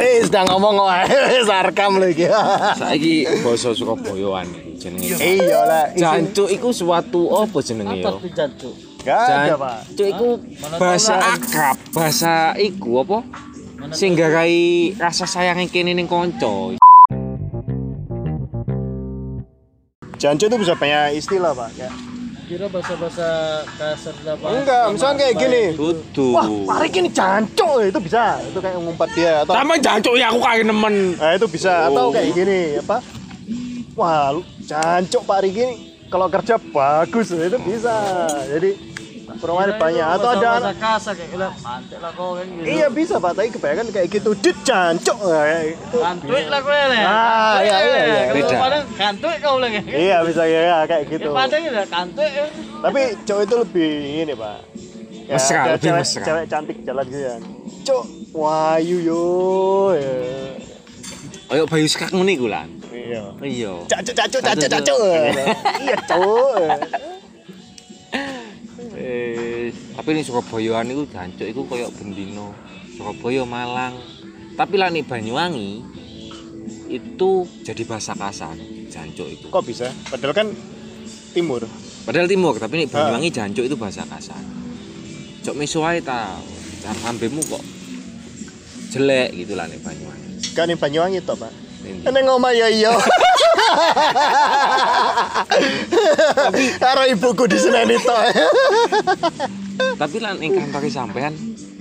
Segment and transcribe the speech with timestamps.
[0.00, 2.24] Eh, sedang ngomong wae sarkam lho iki.
[2.80, 5.16] Saiki basa Surabayaan iki jenenge.
[5.20, 5.84] Iya lah.
[5.92, 8.16] Jancuk iku suatu apa jenenge Apa yo?
[8.16, 8.74] tuh jancuk?
[9.00, 9.76] Gak ada, Pak.
[9.92, 10.28] Jancuk iku
[10.80, 13.18] bahasa akrab, bahasa iku apa?
[13.92, 16.76] Sing garai rasa sayang kene ning kanca.
[20.20, 21.80] Jancu itu bisa banyak istilah, Pak.
[21.80, 21.92] Kayak,
[22.50, 24.50] Kira bahasa-bahasa kasar lah Pak.
[24.50, 25.62] Enggak, misalnya kayak gini.
[25.78, 26.34] Dudu.
[26.34, 28.42] Wah, mari gini jancuk itu bisa.
[28.42, 31.14] Itu kayak ngumpat dia atau Tambah jancuk ya aku kayak nemen.
[31.14, 32.98] Nah, itu bisa atau kayak gini, apa?
[33.94, 35.74] Wah, lu jancuk Pak Riki ini
[36.10, 37.94] kalau kerja bagus itu bisa.
[38.50, 38.74] Jadi
[39.40, 41.48] perumahan banyak atau ada kasar kayak gila.
[41.64, 42.68] Mantek lah kau kan gitu.
[42.68, 44.30] Iya bisa Pak, tapi kebanyakan kayak gitu.
[44.36, 45.16] Dit jancuk.
[45.16, 45.96] Nah, kayak gitu.
[45.98, 46.86] Kantuik lah kau ya.
[47.08, 48.22] Ah, iya, iya, iya.
[48.36, 48.78] Beda.
[48.94, 49.80] Kantuik kau lagi.
[49.88, 51.32] Iya bisa ya kayak gitu.
[51.32, 52.46] Ya Padang ya kantuik ya.
[52.84, 53.90] Tapi cowok itu lebih
[54.28, 54.58] ini Pak.
[55.30, 56.24] Ya, Mesra, lebih cewek, mesra.
[56.26, 57.34] Cewek cantik jalan gitu ya.
[57.86, 58.04] Cok,
[58.34, 59.24] wayu yo.
[59.94, 60.14] Ya.
[61.54, 62.68] Ayo bayu sekak ngene iku lan.
[62.90, 63.22] Iya.
[63.38, 63.72] Iya.
[63.86, 64.98] Cacuk, cacuk, cacuk, cacuk.
[65.82, 66.54] Iya, cowok.
[70.00, 72.56] Tapi ning Surabayaan iku jancuk iku koyo bendino.
[72.96, 74.00] Surabaya Malang.
[74.56, 75.84] Tapi lah nih Banyuwangi
[76.88, 78.56] itu jadi bahasa kasar
[78.88, 79.52] jancuk itu.
[79.52, 79.92] Kok bisa?
[80.08, 80.48] Padahal kan
[81.36, 81.68] timur.
[82.08, 84.40] Padahal timur, tapi nih Banyuwangi jancuk itu bahasa kasar.
[85.44, 86.32] Cok miso ae ta.
[86.80, 87.60] Cara ngambemu kok
[88.96, 90.56] jelek gitu lah nih Banyuwangi.
[90.56, 91.52] Kan ning Banyuwangi to, Pak.
[91.84, 92.08] Ini.
[92.08, 92.96] Neng omah ya iya.
[96.82, 97.96] Karo ibuku di sini.
[99.96, 101.34] Tapi lah ning kantor sampean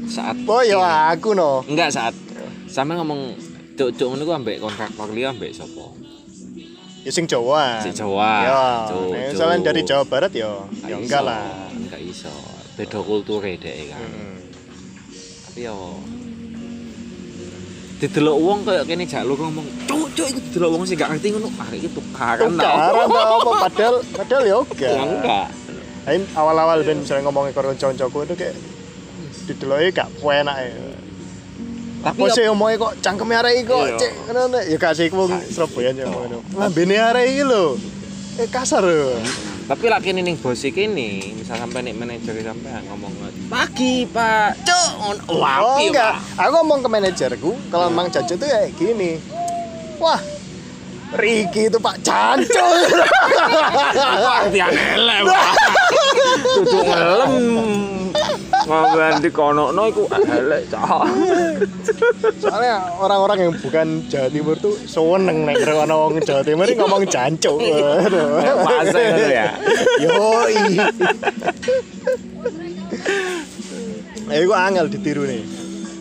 [0.09, 1.61] saat Oh ya aku no.
[1.67, 2.15] enggak saat
[2.65, 3.35] sampean ngomong
[3.77, 5.85] cuk-cuk ngono ku ambek kontraktor liya ambek sapa?
[7.03, 7.79] Ya sing Jawa.
[7.79, 8.31] Si Jawa.
[8.43, 9.15] Ya, cuk.
[9.31, 11.71] misalnya dari Jawa Barat ya, ya enggak lah.
[11.71, 12.31] Enggak iso.
[12.75, 14.03] Beda kulture dhek kan.
[14.03, 14.39] Hmm.
[15.47, 15.99] Tapi yo
[17.99, 21.35] didelok wong kayak kene jak lu ngomong cuk cuk iku didelok wong sing gak ngerti
[21.35, 24.91] ngono ah iki tukaran ta Tukaran ta apa padahal padahal ya enggak.
[24.95, 25.47] Ya enggak
[26.07, 28.55] Lain awal-awal ben misalnya ngomongin karo kanca-kancaku itu kayak
[29.45, 30.71] dideloki gak enak ya.
[31.99, 33.97] tapi Kok sih ngomongnya kok cangkeme arek iki kok Iya.
[33.99, 36.37] cek ngono ya kasih wong Surabaya aja ngono.
[36.55, 37.75] Lambene arek iki lho.
[38.39, 39.19] Eh kasar lho.
[39.69, 43.13] Tapi lak kene ning bos iki kene misal sampe nek manajer sampean ngomong
[43.53, 44.57] pagi pak.
[44.65, 45.21] Cuk ngono.
[45.29, 46.41] Oh, Oh enggak, pak.
[46.41, 49.21] Aku ngomong ke manajerku kalau emang Jajo itu kayak gini.
[50.01, 50.17] Wah,
[51.13, 52.65] Riki itu Pak Janco.
[54.25, 55.53] wah dia elek pak.
[56.65, 57.98] Duduk ngelem
[58.69, 61.01] ngomong di kono no iku elek cah
[62.37, 67.03] Soalnya orang-orang yang bukan Jawa Timur tuh seneng nek karo ana wong Jawa Timur ngomong
[67.09, 67.57] Janco.
[68.63, 69.47] Bahasa itu ya?
[70.05, 70.55] Yoi.
[74.29, 75.41] Eh, gua angel ditiru nih.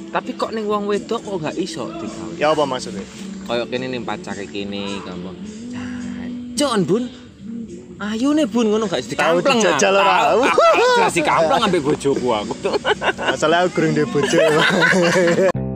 [0.08, 3.04] tapi kok ning wong wedok kok gak iso digawe Ya apa maksudnya?
[3.44, 5.32] kayak kene ning pacare kene kamu
[6.52, 7.04] Jon bun
[7.98, 10.38] ayo nih bun ngono gak Tahu dikamplang dijajal ora?
[10.94, 12.74] jelas dikamplang ambek bojoku aku tuh
[13.18, 14.38] Masalah aku kurang dia bojo.